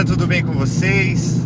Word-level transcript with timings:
galera, 0.00 0.04
tudo 0.04 0.26
bem 0.26 0.44
com 0.44 0.52
vocês? 0.52 1.40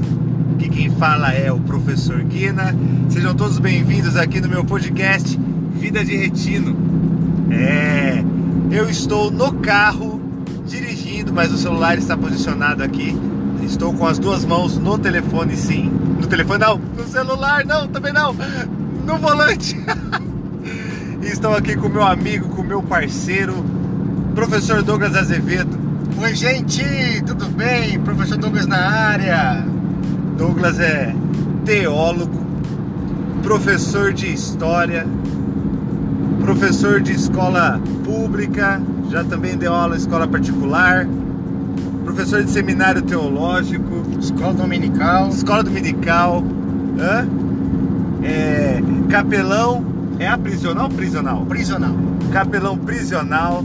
Aqui 0.55 0.69
quem 0.69 0.91
fala 0.91 1.33
é 1.33 1.51
o 1.51 1.59
professor 1.61 2.23
Guina. 2.23 2.75
Sejam 3.09 3.35
todos 3.35 3.59
bem-vindos 3.59 4.17
aqui 4.17 4.41
no 4.41 4.49
meu 4.49 4.65
podcast 4.65 5.39
Vida 5.75 6.05
de 6.05 6.17
Retino. 6.17 6.77
É, 7.51 8.23
eu 8.71 8.89
estou 8.89 9.31
no 9.31 9.55
carro 9.55 10.21
dirigindo, 10.67 11.33
mas 11.33 11.53
o 11.53 11.59
celular 11.59 11.99
está 11.99 12.17
posicionado 12.17 12.83
aqui. 12.83 13.17
Estou 13.63 13.93
com 13.93 14.07
as 14.07 14.19
duas 14.19 14.45
mãos 14.45 14.79
no 14.79 14.99
telefone, 14.99 15.57
sim. 15.57 15.91
No 16.21 16.27
telefone 16.27 16.61
não, 16.61 16.79
no 16.79 17.07
celular 17.09 17.65
não, 17.65 17.89
também 17.89 18.13
não. 18.13 18.35
No 19.05 19.19
volante. 19.19 19.77
estou 21.23 21.55
aqui 21.57 21.77
com 21.77 21.89
meu 21.89 22.05
amigo, 22.05 22.49
com 22.51 22.63
meu 22.63 22.83
parceiro, 22.83 23.65
professor 24.35 24.83
Douglas 24.83 25.17
Azevedo. 25.17 25.84
Oi, 26.23 26.35
gente, 26.35 26.83
tudo 27.27 27.47
bem? 27.47 27.99
Professor 28.01 28.37
Douglas 28.39 28.67
na 28.67 28.77
área. 28.79 29.65
Douglas 30.37 30.79
é 30.79 31.15
teólogo, 31.65 32.45
professor 33.43 34.13
de 34.13 34.33
história, 34.33 35.07
professor 36.41 37.01
de 37.01 37.13
escola 37.13 37.81
pública, 38.05 38.81
já 39.11 39.25
também 39.25 39.57
deu 39.57 39.73
aula 39.73 39.95
em 39.97 39.99
escola 39.99 40.27
particular, 40.29 41.07
professor 42.05 42.43
de 42.45 42.51
seminário 42.51 43.03
teológico, 43.03 44.03
Escola 44.21 44.55
dominical. 44.55 45.29
escola 45.31 45.63
dominical, 45.63 46.45
hã? 47.01 47.27
É, 48.23 48.81
capelão, 49.09 49.85
é 50.19 50.29
aprisional 50.29 50.85
ou 50.85 50.91
prisional? 50.91 51.45
Prisional. 51.47 51.95
Capelão 52.33 52.77
prisional, 52.79 53.65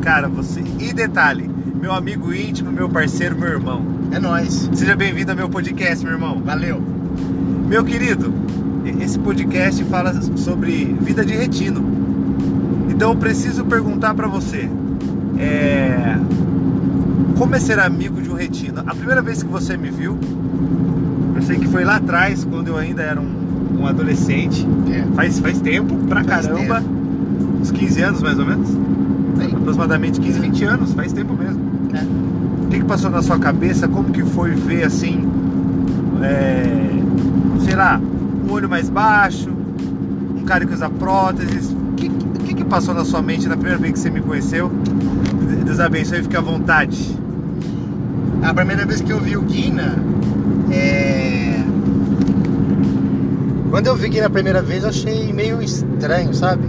cara, 0.00 0.28
você. 0.28 0.62
E 0.78 0.92
detalhe, 0.92 1.48
meu 1.74 1.92
amigo 1.92 2.32
íntimo, 2.32 2.70
meu 2.72 2.88
parceiro, 2.88 3.38
meu 3.38 3.48
irmão. 3.48 3.84
É 4.10 4.18
nóis. 4.18 4.68
Seja 4.72 4.96
bem-vindo 4.96 5.30
ao 5.30 5.36
meu 5.36 5.48
podcast, 5.48 6.04
meu 6.04 6.14
irmão. 6.14 6.40
Valeu. 6.44 6.82
Meu 7.66 7.84
querido, 7.84 8.32
esse 9.00 9.18
podcast 9.18 9.82
fala 9.84 10.12
sobre 10.36 10.96
vida 11.00 11.24
de 11.24 11.34
retino. 11.34 11.84
Então 12.88 13.10
eu 13.10 13.16
preciso 13.16 13.64
perguntar 13.64 14.14
pra 14.14 14.26
você, 14.26 14.68
é... 15.38 16.16
como 17.36 17.54
é 17.54 17.60
ser 17.60 17.78
amigo 17.78 18.20
de 18.20 18.30
um 18.30 18.34
retino? 18.34 18.82
A 18.86 18.94
primeira 18.94 19.22
vez 19.22 19.42
que 19.42 19.48
você 19.48 19.76
me 19.76 19.90
viu, 19.90 20.18
eu 21.36 21.42
sei 21.42 21.58
que 21.58 21.68
foi 21.68 21.84
lá 21.84 21.96
atrás, 21.96 22.44
quando 22.44 22.68
eu 22.68 22.76
ainda 22.76 23.02
era 23.02 23.20
um, 23.20 23.78
um 23.80 23.86
adolescente. 23.86 24.66
É. 24.90 25.04
Faz, 25.14 25.38
faz 25.38 25.60
tempo, 25.60 25.94
pra 26.08 26.24
Faz 26.24 26.46
caramba. 26.46 26.82
Uns 27.60 27.70
15 27.70 28.02
anos 28.02 28.22
mais 28.22 28.38
ou 28.38 28.46
menos. 28.46 28.68
Bem, 29.38 29.54
Aproximadamente 29.54 30.20
15, 30.20 30.40
20 30.40 30.64
anos, 30.64 30.92
faz 30.92 31.12
tempo 31.12 31.34
mesmo. 31.34 31.60
é. 31.94 32.28
O 32.64 32.70
que, 32.70 32.80
que 32.80 32.84
passou 32.84 33.08
na 33.10 33.22
sua 33.22 33.38
cabeça? 33.38 33.88
Como 33.88 34.10
que 34.10 34.22
foi 34.22 34.50
ver 34.50 34.84
assim, 34.84 35.26
é, 36.22 36.90
sei 37.64 37.74
lá, 37.74 37.98
um 38.46 38.52
olho 38.52 38.68
mais 38.68 38.90
baixo, 38.90 39.48
um 40.36 40.42
cara 40.44 40.66
que 40.66 40.74
usa 40.74 40.90
próteses? 40.90 41.70
O 41.72 41.94
que, 41.96 42.10
que, 42.10 42.54
que 42.54 42.64
passou 42.64 42.92
na 42.92 43.06
sua 43.06 43.22
mente 43.22 43.48
na 43.48 43.56
primeira 43.56 43.78
vez 43.78 43.94
que 43.94 43.98
você 44.00 44.10
me 44.10 44.20
conheceu? 44.20 44.70
Deus 45.64 45.80
abençoe 45.80 46.18
e 46.18 46.22
fique 46.24 46.36
à 46.36 46.42
vontade. 46.42 47.16
A 48.42 48.52
primeira 48.52 48.84
vez 48.84 49.00
que 49.00 49.10
eu 49.10 49.18
vi 49.18 49.34
o 49.36 49.42
Guina, 49.42 49.96
é... 50.70 51.62
Quando 53.70 53.86
eu 53.86 53.96
vi 53.96 54.10
Guina 54.10 54.26
a 54.26 54.30
primeira 54.30 54.60
vez, 54.60 54.82
eu 54.82 54.90
achei 54.90 55.32
meio 55.32 55.62
estranho, 55.62 56.34
sabe? 56.34 56.67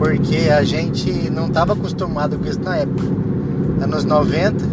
Porque 0.00 0.48
a 0.50 0.64
gente 0.64 1.30
não 1.30 1.50
tava 1.50 1.74
acostumado 1.74 2.38
com 2.38 2.46
isso 2.48 2.58
na 2.60 2.74
época. 2.78 3.04
Anos 3.82 4.02
90, 4.02 4.64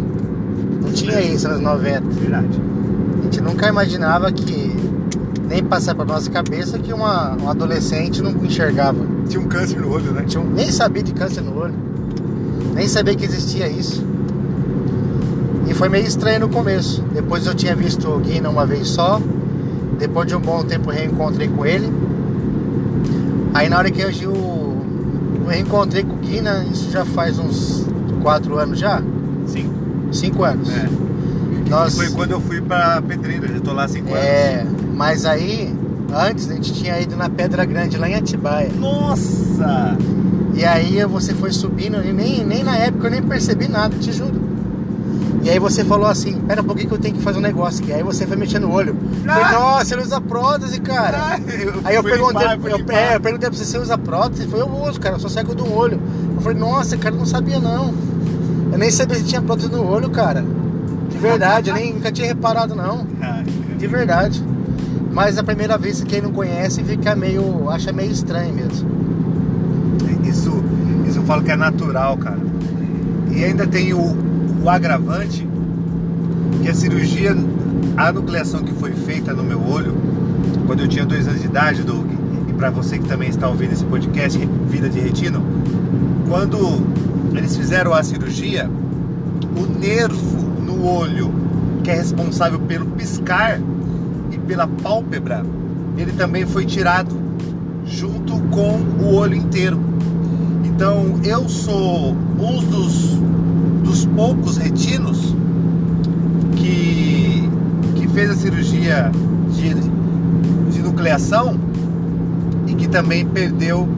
não 0.82 0.90
tinha 0.90 1.20
isso 1.20 1.46
anos 1.46 1.60
90. 1.60 2.00
Verdade. 2.08 2.48
A 3.20 3.22
gente 3.24 3.40
nunca 3.42 3.68
imaginava 3.68 4.32
que 4.32 4.74
nem 5.46 5.62
passar 5.62 5.94
pra 5.94 6.06
nossa 6.06 6.30
cabeça 6.30 6.78
que 6.78 6.94
uma, 6.94 7.36
um 7.36 7.46
adolescente 7.50 8.22
não 8.22 8.30
enxergava. 8.42 8.98
Tinha 9.28 9.38
um 9.38 9.46
câncer 9.46 9.78
no 9.78 9.90
olho, 9.92 10.12
né? 10.12 10.24
Tinha 10.26 10.42
um- 10.42 10.48
nem 10.50 10.72
sabia 10.72 11.02
de 11.02 11.12
câncer 11.12 11.42
no 11.42 11.58
olho. 11.58 11.74
Nem 12.74 12.88
sabia 12.88 13.14
que 13.14 13.26
existia 13.26 13.68
isso. 13.68 14.02
E 15.66 15.74
foi 15.74 15.90
meio 15.90 16.06
estranho 16.06 16.40
no 16.40 16.48
começo. 16.48 17.04
Depois 17.12 17.46
eu 17.46 17.54
tinha 17.54 17.76
visto 17.76 18.08
o 18.08 18.18
Guina 18.18 18.48
uma 18.48 18.64
vez 18.64 18.88
só. 18.88 19.20
Depois 19.98 20.26
de 20.26 20.34
um 20.34 20.40
bom 20.40 20.62
tempo 20.64 20.88
reencontrei 20.90 21.48
com 21.48 21.66
ele. 21.66 21.92
Aí 23.52 23.68
na 23.68 23.76
hora 23.76 23.90
que 23.90 24.00
eu, 24.00 24.10
eu 24.10 24.67
reencontrei 25.48 26.02
com 26.04 26.14
o 26.14 26.16
Guina, 26.18 26.64
isso 26.70 26.90
já 26.90 27.04
faz 27.04 27.38
uns 27.38 27.86
quatro 28.22 28.58
anos 28.58 28.78
já? 28.78 29.02
Sim. 29.46 29.70
Cinco 30.12 30.44
anos. 30.44 30.68
É. 30.70 30.88
Nós- 31.68 31.94
Foi 31.96 32.08
quando 32.10 32.30
eu 32.32 32.40
fui 32.40 32.60
pra 32.60 33.02
Pedreira, 33.02 33.46
eu 33.46 33.60
tô 33.60 33.72
lá 33.72 33.84
há 33.84 33.88
5 33.88 34.08
É, 34.16 34.64
mas 34.94 35.24
aí, 35.26 35.74
antes 36.14 36.50
a 36.50 36.54
gente 36.54 36.72
tinha 36.72 36.98
ido 37.00 37.14
na 37.16 37.28
Pedra 37.28 37.64
Grande, 37.64 37.96
lá 37.98 38.08
em 38.08 38.14
Atibaia. 38.14 38.68
anos. 38.68 38.80
Nossa! 38.80 39.96
E 40.54 40.64
aí 40.64 41.04
você 41.04 41.34
foi 41.34 41.52
subindo 41.52 42.02
e 42.04 42.12
nem, 42.12 42.44
nem 42.44 42.64
na 42.64 42.76
época 42.76 43.06
eu 43.08 43.10
nem 43.10 43.22
percebi 43.22 43.68
nada, 43.68 43.94
te 43.98 44.10
juro. 44.12 44.40
E 45.42 45.50
aí 45.50 45.58
você 45.58 45.84
falou 45.84 46.06
assim, 46.06 46.34
pera 46.40 46.60
um 46.60 46.64
pouquinho 46.64 46.88
que 46.88 46.94
eu 46.94 46.98
tenho 46.98 47.14
que 47.14 47.22
fazer 47.22 47.38
um 47.38 47.42
negócio 47.42 47.82
aqui. 47.82 47.92
Aí 47.92 48.02
você 48.02 48.26
foi 48.26 48.36
mexendo 48.36 48.64
o 48.64 48.70
olho. 48.72 48.96
Eu 49.24 49.32
Falei, 49.32 49.44
Ah! 49.44 49.52
nossa, 49.52 49.94
ele 49.94 50.02
usa 50.02 50.20
prótese, 50.20 50.80
cara. 50.80 51.16
Ah, 51.18 51.38
Aí 51.84 51.94
eu 51.94 52.02
perguntei, 52.02 52.46
limpar, 52.48 52.70
eu, 52.70 52.84
é, 52.88 53.16
eu 53.16 53.20
perguntei 53.20 53.48
pra 53.48 53.56
você, 53.58 53.64
você 53.64 53.78
usa 53.78 53.96
prótese? 53.96 54.46
Falou, 54.48 54.66
eu 54.68 54.88
uso, 54.88 55.00
cara, 55.00 55.14
eu 55.14 55.20
só 55.20 55.28
cego 55.28 55.54
um 55.64 55.72
olho. 55.74 56.00
Eu 56.34 56.40
falei, 56.42 56.58
nossa, 56.58 56.96
cara, 56.96 57.14
eu 57.14 57.18
não 57.18 57.26
sabia 57.26 57.58
não. 57.60 57.94
Eu 58.72 58.78
nem 58.78 58.90
sabia 58.90 59.16
se 59.16 59.24
tinha 59.24 59.40
prótese 59.40 59.70
no 59.70 59.86
olho, 59.86 60.10
cara. 60.10 60.44
De 61.08 61.16
verdade, 61.18 61.70
eu 61.70 61.74
nem 61.74 61.94
nunca 61.94 62.12
tinha 62.12 62.26
reparado 62.28 62.74
não. 62.74 63.06
Ah, 63.22 63.42
De 63.78 63.86
verdade. 63.86 64.42
Mas 65.10 65.38
a 65.38 65.42
primeira 65.42 65.78
vez 65.78 66.00
que 66.00 66.06
quem 66.06 66.20
não 66.20 66.32
conhece 66.32 66.82
fica 66.84 67.14
meio. 67.14 67.70
acha 67.70 67.92
meio 67.92 68.10
estranho 68.12 68.52
mesmo. 68.54 68.88
Isso, 70.24 70.62
isso 71.08 71.18
eu 71.18 71.22
falo 71.24 71.42
que 71.42 71.50
é 71.50 71.56
natural, 71.56 72.16
cara. 72.18 72.38
E 73.30 73.42
ainda 73.44 73.66
tem 73.66 73.94
o, 73.94 74.16
o 74.68 74.70
agravante 74.70 75.48
que 76.62 76.68
a 76.68 76.74
cirurgia, 76.74 77.34
a 77.96 78.12
nucleação 78.12 78.62
que 78.62 78.74
foi 78.74 78.92
feita 78.92 79.32
no 79.32 79.42
meu 79.42 79.66
olho, 79.66 79.96
quando 80.66 80.80
eu 80.80 80.88
tinha 80.88 81.06
dois 81.06 81.26
anos 81.26 81.40
de 81.40 81.46
idade, 81.46 81.82
Doug, 81.82 82.06
e 82.46 82.52
para 82.52 82.68
você 82.68 82.98
que 82.98 83.08
também 83.08 83.30
está 83.30 83.48
ouvindo 83.48 83.72
esse 83.72 83.84
podcast, 83.86 84.38
Vida 84.68 84.90
de 84.90 85.00
Retino, 85.00 85.42
quando 86.28 86.86
eles 87.34 87.56
fizeram 87.56 87.94
a 87.94 88.02
cirurgia, 88.02 88.70
o 89.56 89.78
nervo 89.78 90.38
no 90.60 90.84
olho, 90.84 91.32
que 91.82 91.90
é 91.90 91.94
responsável 91.94 92.58
pelo 92.58 92.84
piscar 92.88 93.58
e 94.30 94.36
pela 94.36 94.66
pálpebra, 94.66 95.46
ele 95.96 96.12
também 96.12 96.44
foi 96.44 96.66
tirado 96.66 97.16
junto 97.86 98.38
com 98.50 98.72
o 99.02 99.14
olho 99.14 99.34
inteiro. 99.34 99.80
Então 100.78 101.18
eu 101.24 101.48
sou 101.48 102.14
um 102.38 102.64
dos, 102.70 103.18
dos 103.82 104.06
poucos 104.06 104.56
retinos 104.56 105.34
que, 106.54 107.50
que 107.96 108.06
fez 108.06 108.30
a 108.30 108.36
cirurgia 108.36 109.10
de, 109.50 109.74
de 110.70 110.80
nucleação 110.80 111.58
e 112.68 112.74
que 112.74 112.86
também 112.86 113.26
perdeu 113.26 113.88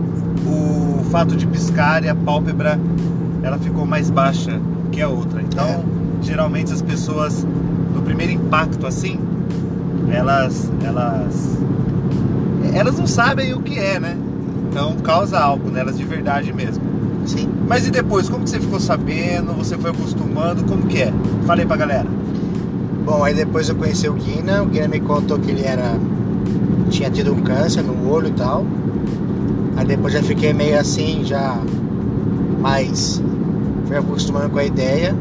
o 0.47 1.05
fato 1.11 1.37
de 1.37 1.47
piscar 1.47 2.03
e 2.03 2.09
a 2.09 2.15
pálpebra 2.15 2.81
ela 3.43 3.59
ficou 3.59 3.85
mais 3.85 4.09
baixa 4.09 4.59
que 4.91 5.03
a 5.03 5.09
outra. 5.11 5.43
Então, 5.43 5.85
geralmente 6.23 6.73
as 6.73 6.81
pessoas 6.81 7.47
no 7.95 8.01
primeiro 8.01 8.33
impacto 8.33 8.87
assim, 8.87 9.21
elas 10.11 10.73
elas 10.83 11.59
elas 12.73 12.99
não 12.99 13.07
sabem 13.07 13.53
o 13.53 13.61
que 13.61 13.79
é, 13.79 14.01
né? 14.01 14.17
Então 14.71 14.95
causa 15.03 15.39
algo 15.39 15.69
nelas 15.69 15.99
de 15.99 16.05
verdade 16.05 16.53
mesmo. 16.53 16.83
Sim. 17.27 17.49
Mas 17.67 17.87
e 17.87 17.91
depois, 17.91 18.29
como 18.29 18.45
que 18.45 18.51
você 18.51 18.61
ficou 18.61 18.79
sabendo? 18.79 19.53
Você 19.55 19.77
foi 19.77 19.91
acostumando? 19.91 20.65
Como 20.65 20.87
que 20.87 21.03
é? 21.03 21.13
Falei 21.45 21.67
pra 21.67 21.77
galera. 21.77 22.07
Bom, 23.05 23.25
aí 23.25 23.35
depois 23.35 23.69
eu 23.69 23.75
conheci 23.75 24.09
o 24.09 24.15
Guina. 24.15 24.63
O 24.63 24.67
Guina 24.67 24.87
me 24.87 25.01
contou 25.01 25.39
que 25.39 25.51
ele 25.51 25.65
era. 25.65 25.99
tinha 26.89 27.11
tido 27.11 27.33
um 27.33 27.43
câncer 27.43 27.83
no 27.83 28.09
olho 28.09 28.29
e 28.29 28.33
tal. 28.33 28.65
Aí 29.77 29.85
depois 29.85 30.15
já 30.15 30.23
fiquei 30.23 30.53
meio 30.53 30.79
assim, 30.79 31.23
já 31.25 31.59
mais. 32.61 33.21
fui 33.87 33.97
acostumando 33.97 34.51
com 34.51 34.59
a 34.59 34.65
ideia. 34.65 35.15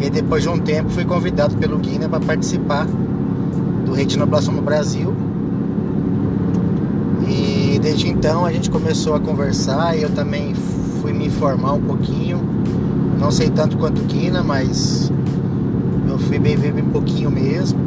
E 0.00 0.08
depois 0.08 0.42
de 0.42 0.48
um 0.48 0.58
tempo 0.58 0.88
fui 0.90 1.04
convidado 1.04 1.56
pelo 1.58 1.78
Guina 1.78 2.08
para 2.08 2.20
participar 2.20 2.86
do 3.84 3.92
Retinoblastoma 3.92 4.62
Brasil. 4.62 5.14
Desde 7.82 8.08
então 8.08 8.46
a 8.46 8.52
gente 8.52 8.70
começou 8.70 9.12
a 9.12 9.18
conversar 9.18 9.98
e 9.98 10.02
eu 10.02 10.10
também 10.10 10.54
fui 11.00 11.12
me 11.12 11.26
informar 11.26 11.72
um 11.72 11.80
pouquinho. 11.80 12.38
Não 13.18 13.32
sei 13.32 13.50
tanto 13.50 13.76
quanto 13.76 14.00
o 14.00 14.04
Guina, 14.04 14.40
mas 14.40 15.10
eu 16.08 16.16
fui 16.16 16.38
bem 16.38 16.56
ver 16.56 16.72
bem 16.72 16.84
pouquinho 16.84 17.28
mesmo. 17.28 17.80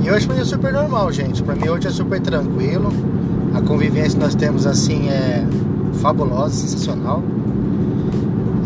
E 0.00 0.08
hoje 0.08 0.26
pra 0.26 0.36
mim 0.36 0.42
é 0.42 0.44
super 0.44 0.72
normal, 0.72 1.10
gente. 1.10 1.42
Pra 1.42 1.56
mim 1.56 1.68
hoje 1.68 1.88
é 1.88 1.90
super 1.90 2.20
tranquilo. 2.20 2.92
A 3.52 3.60
convivência 3.60 4.12
que 4.12 4.24
nós 4.24 4.36
temos 4.36 4.64
assim 4.64 5.08
é 5.08 5.44
fabulosa, 5.94 6.54
sensacional. 6.54 7.20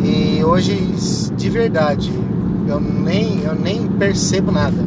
E 0.05 0.45
hoje, 0.45 0.75
de 1.37 1.49
verdade, 1.49 2.13
eu 2.67 2.79
nem, 2.79 3.45
eu 3.45 3.55
nem 3.55 3.87
percebo 3.87 4.53
nada. 4.53 4.85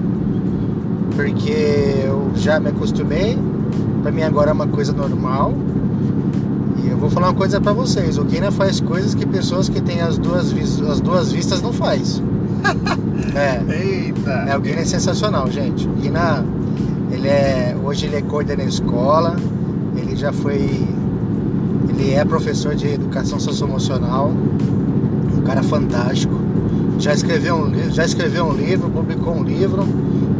Porque 1.15 2.03
eu 2.05 2.31
já 2.35 2.59
me 2.59 2.69
acostumei, 2.69 3.37
pra 4.01 4.11
mim 4.11 4.23
agora 4.23 4.49
é 4.49 4.53
uma 4.53 4.67
coisa 4.67 4.91
normal. 4.91 5.53
E 6.83 6.89
eu 6.89 6.97
vou 6.97 7.09
falar 7.09 7.27
uma 7.27 7.35
coisa 7.35 7.61
pra 7.61 7.73
vocês, 7.73 8.17
o 8.17 8.23
Guina 8.23 8.51
faz 8.51 8.79
coisas 8.79 9.13
que 9.13 9.25
pessoas 9.25 9.69
que 9.69 9.81
têm 9.81 10.01
as 10.01 10.17
duas, 10.17 10.53
as 10.89 10.99
duas 10.99 11.31
vistas 11.31 11.61
não 11.61 11.71
faz. 11.71 12.21
é. 13.35 13.61
Eita! 13.73 14.31
É, 14.49 14.57
o 14.57 14.61
Guina 14.61 14.81
é 14.81 14.85
sensacional, 14.85 15.49
gente. 15.49 15.87
O 15.87 15.93
Guina, 15.93 16.43
ele 17.11 17.27
é, 17.27 17.75
hoje 17.83 18.07
ele 18.07 18.15
é 18.15 18.21
coordenador 18.21 18.67
escola, 18.67 19.35
ele 19.95 20.15
já 20.15 20.31
foi, 20.31 20.87
ele 21.89 22.13
é 22.13 22.25
professor 22.25 22.75
de 22.75 22.87
educação 22.87 23.39
socioemocional, 23.39 24.31
um 25.37 25.41
cara 25.41 25.61
fantástico. 25.63 26.39
Já 26.97 27.13
escreveu 27.13 27.55
um, 27.55 27.91
já 27.91 28.05
escreveu 28.05 28.45
um 28.45 28.53
livro, 28.53 28.89
publicou 28.89 29.35
um 29.35 29.43
livro, 29.43 29.83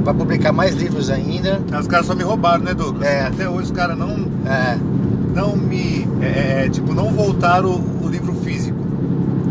vai 0.03 0.13
publicar 0.13 0.51
mais 0.51 0.75
livros 0.75 1.09
ainda. 1.09 1.61
Os 1.79 1.87
caras 1.87 2.05
só 2.05 2.15
me 2.15 2.23
roubaram, 2.23 2.63
né, 2.63 2.73
Douglas? 2.73 3.07
É. 3.07 3.27
Até 3.27 3.47
hoje 3.47 3.65
os 3.65 3.71
caras 3.71 3.97
não, 3.97 4.27
é. 4.45 4.77
não 5.33 5.55
me, 5.55 6.07
é, 6.21 6.65
é, 6.65 6.69
tipo, 6.69 6.93
não 6.93 7.11
voltaram 7.11 7.69
o, 7.69 8.05
o 8.05 8.09
livro 8.09 8.33
físico. 8.33 8.77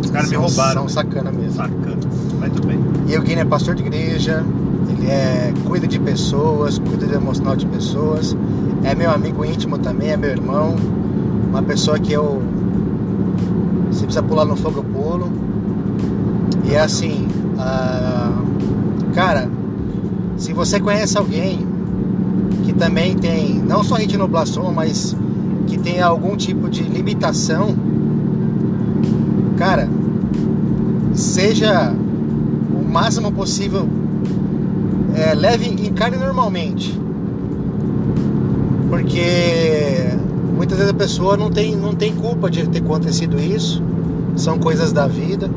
Os 0.02 0.11
caras 0.11 0.31
me 0.31 0.37
roubaram. 0.37 0.82
São 0.82 0.88
sacana 0.88 1.31
mesmo. 1.31 1.52
Sacana, 1.52 1.99
mas 2.38 2.52
tudo 2.52 2.67
bem. 2.67 2.79
E 3.06 3.17
o 3.17 3.23
Guilherme 3.23 3.43
é 3.43 3.44
pastor 3.44 3.75
de 3.75 3.82
igreja, 3.82 4.44
ele 4.88 5.06
é, 5.08 5.52
cuida 5.67 5.87
de 5.87 5.99
pessoas, 5.99 6.79
cuida 6.79 7.06
do 7.06 7.14
emocional 7.14 7.56
de 7.56 7.67
pessoas, 7.67 8.37
é 8.85 8.94
meu 8.94 9.11
amigo 9.11 9.44
íntimo 9.44 9.79
também, 9.79 10.11
é 10.11 10.17
meu 10.17 10.31
irmão, 10.31 10.76
uma 11.49 11.62
pessoa 11.62 11.99
que 11.99 12.12
eu. 12.12 12.43
Se 13.93 14.05
precisa 14.05 14.23
pular 14.23 14.44
no 14.44 14.56
fogo, 14.56 14.79
eu 14.79 14.85
pulo. 14.85 15.32
E 16.64 16.75
é 16.75 16.81
assim, 16.81 17.26
uh, 17.55 19.12
cara, 19.12 19.49
se 20.41 20.55
você 20.55 20.81
conhece 20.81 21.19
alguém 21.19 21.59
que 22.65 22.73
também 22.73 23.15
tem, 23.15 23.59
não 23.59 23.85
só 23.85 23.97
retinoblastoma, 23.97 24.73
mas 24.73 25.15
que 25.67 25.79
tem 25.79 26.01
algum 26.01 26.35
tipo 26.35 26.69
de 26.71 26.83
limitação, 26.83 27.77
cara, 29.59 29.87
seja 31.13 31.95
o 32.75 32.83
máximo 32.91 33.31
possível, 33.31 33.87
é, 35.15 35.35
leve, 35.35 35.69
encare 35.87 36.17
normalmente. 36.17 36.99
Porque 38.89 40.17
muitas 40.57 40.79
vezes 40.79 40.91
a 40.91 40.97
pessoa 40.97 41.37
não 41.37 41.51
tem, 41.51 41.77
não 41.77 41.95
tem 41.95 42.15
culpa 42.15 42.51
de 42.51 42.67
ter 42.67 42.79
acontecido 42.79 43.39
isso, 43.39 43.83
são 44.37 44.59
coisas 44.59 44.91
da 44.91 45.07
vida. 45.07 45.51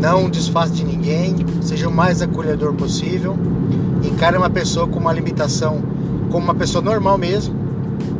Não 0.00 0.30
desfaça 0.30 0.72
de 0.72 0.84
ninguém, 0.84 1.34
seja 1.60 1.88
o 1.88 1.92
mais 1.92 2.22
acolhedor 2.22 2.72
possível. 2.74 3.36
Encare 4.04 4.36
uma 4.36 4.48
pessoa 4.48 4.86
com 4.86 4.98
uma 5.00 5.12
limitação 5.12 5.82
como 6.30 6.44
uma 6.44 6.54
pessoa 6.54 6.82
normal 6.82 7.18
mesmo, 7.18 7.54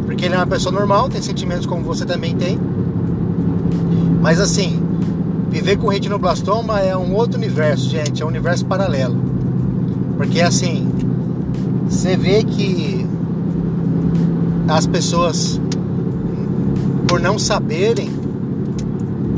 porque 0.06 0.24
ele 0.24 0.34
é 0.34 0.38
uma 0.38 0.46
pessoa 0.46 0.72
normal, 0.72 1.08
tem 1.08 1.22
sentimentos 1.22 1.66
como 1.66 1.82
você 1.82 2.04
também 2.04 2.34
tem. 2.34 2.58
Mas 4.20 4.40
assim, 4.40 4.82
viver 5.50 5.76
com 5.76 5.88
retinoblastoma 5.88 6.80
é 6.80 6.96
um 6.96 7.14
outro 7.14 7.38
universo, 7.38 7.88
gente, 7.88 8.22
é 8.22 8.24
um 8.24 8.28
universo 8.28 8.64
paralelo. 8.66 9.16
Porque 10.16 10.40
assim, 10.40 10.88
você 11.88 12.16
vê 12.16 12.42
que 12.42 13.06
as 14.66 14.86
pessoas, 14.86 15.60
por 17.06 17.20
não 17.20 17.38
saberem 17.38 18.17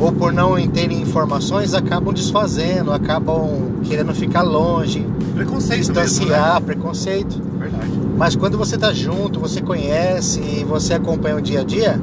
ou 0.01 0.11
por 0.11 0.33
não 0.33 0.57
terem 0.67 1.03
informações, 1.03 1.75
acabam 1.75 2.13
desfazendo, 2.15 2.91
acabam 2.91 3.81
querendo 3.85 4.15
ficar 4.15 4.43
longe, 4.43 5.07
preconceito 5.35 5.81
distanciar, 5.81 6.55
mesmo, 6.55 6.55
né? 6.55 6.61
preconceito. 6.61 7.43
Verdade. 7.59 7.93
Mas 8.17 8.35
quando 8.35 8.57
você 8.57 8.79
tá 8.79 8.93
junto, 8.95 9.39
você 9.39 9.61
conhece 9.61 10.41
e 10.41 10.65
você 10.65 10.95
acompanha 10.95 11.37
o 11.37 11.43
dia 11.43 11.61
a 11.61 11.65
dia, 11.65 12.01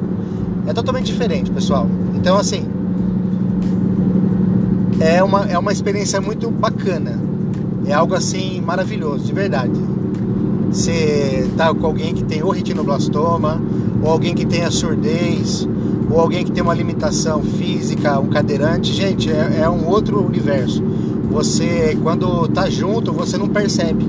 é 0.66 0.72
totalmente 0.72 1.06
diferente, 1.06 1.50
pessoal. 1.50 1.88
Então 2.14 2.38
assim, 2.38 2.64
é 5.00 5.22
uma, 5.22 5.46
é 5.46 5.58
uma 5.58 5.72
experiência 5.72 6.20
muito 6.20 6.50
bacana. 6.50 7.18
É 7.84 7.94
algo 7.94 8.14
assim 8.14 8.60
maravilhoso, 8.60 9.24
de 9.24 9.32
verdade. 9.32 9.72
Você 10.70 11.50
tá 11.56 11.74
com 11.74 11.86
alguém 11.86 12.14
que 12.14 12.22
tem 12.22 12.42
ou 12.42 12.50
retinoblastoma, 12.50 13.60
ou 14.02 14.10
alguém 14.10 14.34
que 14.34 14.46
tem 14.46 14.64
a 14.64 14.70
surdez, 14.70 15.66
ou 16.10 16.20
alguém 16.20 16.44
que 16.44 16.50
tem 16.50 16.62
uma 16.62 16.74
limitação 16.74 17.42
física, 17.42 18.18
um 18.18 18.28
cadeirante, 18.28 18.92
gente, 18.92 19.30
é, 19.30 19.60
é 19.62 19.68
um 19.68 19.86
outro 19.86 20.24
universo. 20.24 20.82
Você, 21.30 21.96
quando 22.02 22.48
tá 22.48 22.70
junto, 22.70 23.12
você 23.12 23.36
não 23.36 23.48
percebe. 23.48 24.08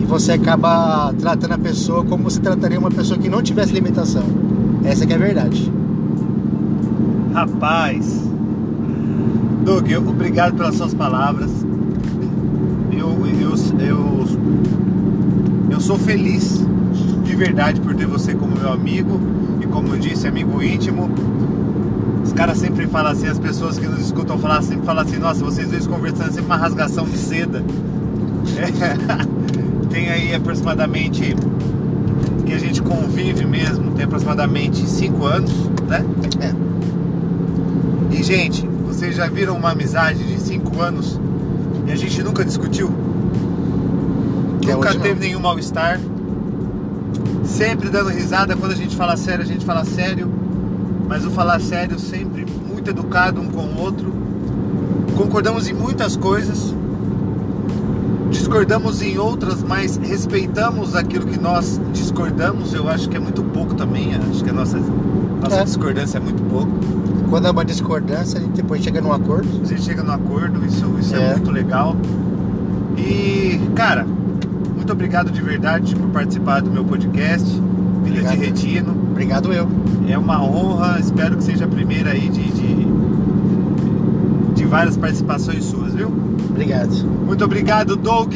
E 0.00 0.04
você 0.04 0.32
acaba 0.32 1.12
tratando 1.18 1.52
a 1.52 1.58
pessoa 1.58 2.04
como 2.04 2.24
você 2.24 2.40
trataria 2.40 2.78
uma 2.78 2.90
pessoa 2.90 3.18
que 3.18 3.28
não 3.28 3.42
tivesse 3.42 3.72
limitação. 3.72 4.24
Essa 4.84 5.06
que 5.06 5.12
é 5.12 5.16
a 5.16 5.18
verdade. 5.18 5.72
Rapaz, 7.32 8.28
Doug, 9.64 9.92
obrigado 10.08 10.56
pelas 10.56 10.74
suas 10.74 10.94
palavras. 10.94 11.50
Eu, 12.90 13.10
eu, 13.26 13.54
eu, 13.78 14.26
eu 15.70 15.80
sou 15.80 15.96
feliz 15.98 16.66
verdade 17.38 17.80
por 17.80 17.94
ter 17.94 18.06
você 18.06 18.34
como 18.34 18.56
meu 18.56 18.72
amigo 18.72 19.20
e 19.60 19.66
como 19.66 19.94
eu 19.94 19.98
disse, 19.98 20.26
amigo 20.26 20.62
íntimo. 20.62 21.08
Os 22.22 22.32
caras 22.32 22.58
sempre 22.58 22.86
falam 22.86 23.12
assim, 23.12 23.28
as 23.28 23.38
pessoas 23.38 23.78
que 23.78 23.86
nos 23.86 24.00
escutam 24.00 24.38
falar 24.38 24.60
sempre 24.62 24.84
falam 24.84 25.02
assim, 25.02 25.16
nossa, 25.16 25.42
vocês 25.42 25.70
dois 25.70 25.86
conversando 25.86 26.28
é 26.28 26.32
sempre 26.32 26.46
uma 26.46 26.56
rasgação 26.56 27.04
de 27.04 27.16
seda. 27.16 27.62
É. 28.58 29.88
Tem 29.90 30.10
aí 30.10 30.34
aproximadamente 30.34 31.34
que 32.44 32.52
a 32.52 32.58
gente 32.58 32.82
convive 32.82 33.46
mesmo, 33.46 33.92
tem 33.92 34.04
aproximadamente 34.04 34.86
cinco 34.88 35.24
anos, 35.24 35.52
né? 35.86 36.04
É. 36.40 38.14
E 38.14 38.22
gente, 38.22 38.66
vocês 38.98 39.14
já 39.14 39.28
viram 39.28 39.56
uma 39.56 39.70
amizade 39.70 40.24
de 40.24 40.40
5 40.40 40.80
anos 40.80 41.20
e 41.86 41.92
a 41.92 41.96
gente 41.96 42.20
nunca 42.22 42.44
discutiu? 42.44 42.90
Até 44.60 44.72
nunca 44.72 44.90
teve 44.94 45.14
não. 45.14 45.20
nenhum 45.20 45.40
mal-estar. 45.40 46.00
Sempre 47.48 47.88
dando 47.88 48.10
risada. 48.10 48.54
Quando 48.56 48.72
a 48.72 48.76
gente 48.76 48.94
fala 48.94 49.16
sério, 49.16 49.42
a 49.42 49.46
gente 49.46 49.64
fala 49.64 49.84
sério. 49.84 50.30
Mas 51.08 51.24
o 51.24 51.30
falar 51.30 51.58
sério 51.60 51.98
sempre 51.98 52.44
muito 52.68 52.90
educado 52.90 53.40
um 53.40 53.48
com 53.48 53.62
o 53.62 53.80
outro. 53.80 54.12
Concordamos 55.16 55.66
em 55.66 55.72
muitas 55.72 56.16
coisas. 56.16 56.74
Discordamos 58.30 59.00
em 59.00 59.16
outras, 59.18 59.62
mas 59.62 59.96
respeitamos 59.96 60.94
aquilo 60.94 61.26
que 61.26 61.38
nós 61.40 61.80
discordamos. 61.94 62.74
Eu 62.74 62.86
acho 62.88 63.08
que 63.08 63.16
é 63.16 63.20
muito 63.20 63.42
pouco 63.42 63.74
também. 63.74 64.14
Acho 64.14 64.44
que 64.44 64.50
a 64.50 64.52
nossa, 64.52 64.78
nossa 65.42 65.56
É. 65.60 65.64
discordância 65.64 66.18
é 66.18 66.20
muito 66.20 66.42
pouco. 66.44 66.70
Quando 67.30 67.46
há 67.46 67.50
uma 67.50 67.64
discordância, 67.64 68.38
a 68.38 68.42
gente 68.42 68.52
depois 68.52 68.82
chega 68.82 69.00
num 69.00 69.12
acordo. 69.12 69.48
A 69.62 69.66
gente 69.66 69.82
chega 69.82 70.02
no 70.02 70.12
acordo, 70.12 70.64
isso, 70.66 70.94
isso 71.00 71.16
é. 71.16 71.30
É. 71.30 71.32
muito 71.32 71.50
legal. 71.50 71.96
E, 72.98 73.58
cara, 73.74 74.06
muito 74.88 74.96
obrigado 74.96 75.30
de 75.30 75.42
verdade 75.42 75.94
por 75.94 76.08
participar 76.08 76.62
do 76.62 76.70
meu 76.70 76.82
podcast, 76.82 77.46
Vida 78.02 78.22
de. 78.22 78.36
Retino. 78.38 78.92
Obrigado 79.10 79.52
eu. 79.52 79.68
É 80.08 80.16
uma 80.16 80.42
honra, 80.42 80.98
espero 80.98 81.36
que 81.36 81.44
seja 81.44 81.66
a 81.66 81.68
primeira 81.68 82.12
aí 82.12 82.26
de, 82.30 82.50
de, 82.50 82.86
de 84.54 84.64
várias 84.64 84.96
participações 84.96 85.66
suas, 85.66 85.92
viu? 85.92 86.08
Obrigado. 86.48 87.04
Muito 87.04 87.44
obrigado, 87.44 87.96
Doug. 87.96 88.32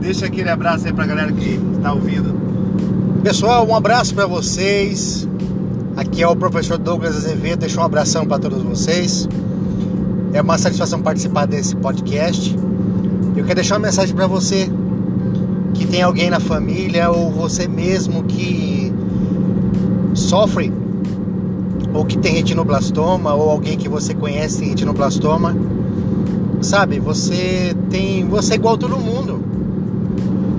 Deixa 0.00 0.26
aquele 0.26 0.48
abraço 0.48 0.86
aí 0.86 0.92
pra 0.92 1.06
galera 1.06 1.32
que 1.32 1.60
está 1.74 1.92
ouvindo. 1.92 2.32
Pessoal, 3.24 3.66
um 3.66 3.74
abraço 3.74 4.14
para 4.14 4.28
vocês. 4.28 5.28
Aqui 5.96 6.22
é 6.22 6.28
o 6.28 6.36
professor 6.36 6.78
Douglas 6.78 7.16
Azevedo. 7.16 7.58
Deixa 7.58 7.80
um 7.80 7.84
abração 7.84 8.24
para 8.24 8.38
todos 8.38 8.62
vocês. 8.62 9.28
É 10.32 10.40
uma 10.40 10.56
satisfação 10.56 11.02
participar 11.02 11.46
desse 11.46 11.74
podcast. 11.74 12.56
Eu 13.36 13.42
quero 13.42 13.56
deixar 13.56 13.74
uma 13.74 13.88
mensagem 13.88 14.14
para 14.14 14.28
você 14.28 14.70
que 15.76 15.86
tem 15.86 16.02
alguém 16.02 16.30
na 16.30 16.40
família 16.40 17.10
ou 17.10 17.30
você 17.30 17.68
mesmo 17.68 18.24
que 18.24 18.92
sofre 20.14 20.72
ou 21.92 22.04
que 22.04 22.18
tem 22.18 22.34
retinoblastoma 22.34 23.34
ou 23.34 23.50
alguém 23.50 23.76
que 23.76 23.88
você 23.88 24.14
conhece 24.14 24.58
tem 24.58 24.68
retinoblastoma. 24.70 25.54
Sabe, 26.60 26.98
você 26.98 27.76
tem, 27.90 28.26
você 28.26 28.54
é 28.54 28.56
igual 28.56 28.76
todo 28.76 28.96
mundo. 28.96 29.40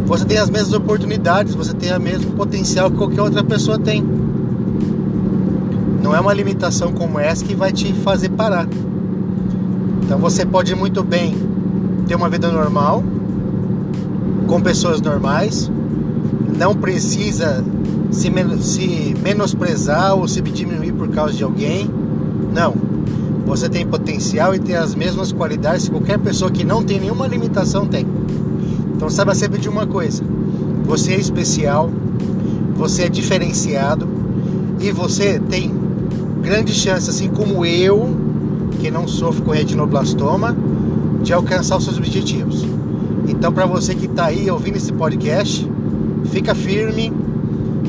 Você 0.06 0.24
tem 0.24 0.38
as 0.38 0.50
mesmas 0.50 0.74
oportunidades, 0.74 1.54
você 1.54 1.74
tem 1.74 1.96
o 1.96 2.00
mesmo 2.00 2.32
potencial 2.32 2.90
que 2.90 2.98
qualquer 2.98 3.22
outra 3.22 3.44
pessoa 3.44 3.78
tem. 3.78 4.04
Não 6.02 6.16
é 6.16 6.20
uma 6.20 6.34
limitação 6.34 6.94
como 6.94 7.20
essa 7.20 7.44
que 7.44 7.54
vai 7.54 7.74
te 7.74 7.92
fazer 7.94 8.30
parar. 8.30 8.68
Então 10.04 10.18
você 10.18 10.46
pode 10.46 10.74
muito 10.76 11.04
bem 11.04 11.36
ter 12.08 12.16
uma 12.16 12.30
vida 12.30 12.50
normal, 12.50 13.04
com 14.48 14.62
pessoas 14.62 15.02
normais, 15.02 15.70
não 16.58 16.74
precisa 16.74 17.64
se, 18.10 18.30
men- 18.30 18.62
se 18.62 19.16
menosprezar 19.22 20.16
ou 20.16 20.28
se 20.28 20.42
diminuir 20.42 20.94
por 20.94 21.10
causa 21.10 21.34
de 21.34 21.44
alguém. 21.44 21.90
Não. 22.54 22.74
você 23.46 23.70
tem 23.70 23.86
potencial 23.86 24.54
e 24.54 24.60
tem 24.60 24.76
as 24.76 24.94
mesmas 24.94 25.32
qualidades 25.32 25.86
que 25.86 25.92
qualquer 25.92 26.20
pessoa 26.20 26.52
que 26.52 26.64
não 26.66 26.84
tem 26.84 27.00
nenhuma 27.00 27.28
limitação 27.28 27.86
tem. 27.86 28.06
Então 28.96 29.10
saiba 29.10 29.34
sempre 29.34 29.60
de 29.60 29.70
uma 29.70 29.88
coisa: 29.88 30.24
você 30.86 31.14
é 31.14 31.20
especial, 31.20 31.90
você 32.76 33.04
é 33.04 33.10
diferenciado 33.10 34.08
e 34.80 34.92
você 34.92 35.40
tem 35.40 35.72
grande 36.42 36.74
chance, 36.74 37.10
assim 37.10 37.30
como 37.30 37.66
eu, 37.66 38.10
que 38.80 38.92
não 38.92 39.08
sofro 39.08 39.44
com 39.44 39.52
retinoblastoma, 39.52 40.56
de 41.24 41.32
alcançar 41.34 41.78
os 41.78 41.84
seus 41.86 41.98
objetivos. 41.98 42.66
Então, 43.28 43.52
para 43.52 43.66
você 43.66 43.94
que 43.94 44.06
está 44.06 44.26
aí 44.26 44.50
ouvindo 44.50 44.78
esse 44.78 44.94
podcast, 44.94 45.70
fica 46.32 46.56
firme, 46.56 47.12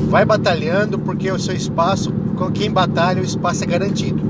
vai 0.09 0.25
batalhando, 0.25 0.99
porque 0.99 1.31
o 1.31 1.39
seu 1.39 1.55
espaço, 1.55 2.11
com 2.35 2.51
quem 2.51 2.69
batalha, 2.69 3.21
o 3.21 3.25
espaço 3.25 3.63
é 3.63 3.67
garantido. 3.67 4.21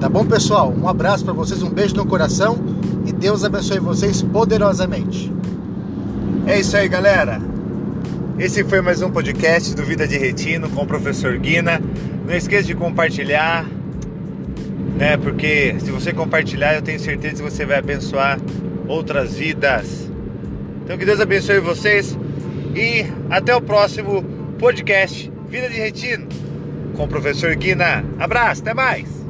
Tá 0.00 0.08
bom, 0.08 0.26
pessoal? 0.26 0.74
Um 0.76 0.88
abraço 0.88 1.24
para 1.24 1.32
vocês, 1.32 1.62
um 1.62 1.70
beijo 1.70 1.94
no 1.94 2.04
coração 2.04 2.58
e 3.06 3.12
Deus 3.12 3.44
abençoe 3.44 3.78
vocês 3.78 4.20
poderosamente. 4.20 5.32
É 6.44 6.58
isso 6.58 6.76
aí, 6.76 6.88
galera. 6.88 7.40
Esse 8.36 8.64
foi 8.64 8.80
mais 8.80 9.00
um 9.00 9.10
podcast 9.10 9.72
do 9.76 9.84
Vida 9.84 10.08
de 10.08 10.18
Retino 10.18 10.68
com 10.70 10.82
o 10.82 10.86
professor 10.86 11.38
Guina. 11.38 11.80
Não 12.26 12.34
esqueça 12.34 12.64
de 12.64 12.74
compartilhar, 12.74 13.64
né? 14.98 15.16
Porque 15.16 15.76
se 15.78 15.92
você 15.92 16.12
compartilhar, 16.12 16.74
eu 16.74 16.82
tenho 16.82 16.98
certeza 16.98 17.36
que 17.36 17.50
você 17.50 17.64
vai 17.64 17.78
abençoar 17.78 18.40
outras 18.88 19.34
vidas. 19.34 20.10
Então 20.84 20.98
que 20.98 21.04
Deus 21.04 21.20
abençoe 21.20 21.60
vocês 21.60 22.16
e 22.74 23.06
até 23.30 23.54
o 23.54 23.60
próximo 23.60 24.22
podcast 24.58 25.30
Vida 25.48 25.68
de 25.68 25.76
Retino 25.76 26.26
com 26.94 27.04
o 27.04 27.08
professor 27.08 27.54
Guina. 27.54 28.04
Abraço, 28.18 28.62
até 28.62 28.74
mais. 28.74 29.21